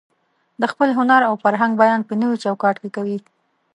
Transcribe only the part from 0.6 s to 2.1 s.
د خپل هنر او فرهنګ بیان